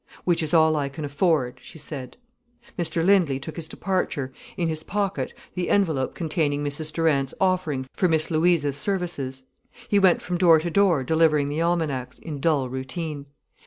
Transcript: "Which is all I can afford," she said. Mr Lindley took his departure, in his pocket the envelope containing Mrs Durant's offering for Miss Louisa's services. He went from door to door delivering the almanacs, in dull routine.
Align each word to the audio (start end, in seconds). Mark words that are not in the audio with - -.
"Which 0.23 0.41
is 0.41 0.51
all 0.51 0.75
I 0.75 0.89
can 0.89 1.05
afford," 1.05 1.59
she 1.61 1.77
said. 1.77 2.17
Mr 2.75 3.05
Lindley 3.05 3.39
took 3.39 3.55
his 3.55 3.67
departure, 3.67 4.33
in 4.57 4.67
his 4.67 4.81
pocket 4.81 5.31
the 5.53 5.69
envelope 5.69 6.15
containing 6.15 6.63
Mrs 6.63 6.91
Durant's 6.91 7.35
offering 7.39 7.85
for 7.93 8.07
Miss 8.07 8.31
Louisa's 8.31 8.77
services. 8.77 9.43
He 9.87 9.99
went 9.99 10.19
from 10.19 10.39
door 10.39 10.57
to 10.57 10.71
door 10.71 11.03
delivering 11.03 11.49
the 11.49 11.61
almanacs, 11.61 12.17
in 12.17 12.39
dull 12.39 12.67
routine. 12.67 13.27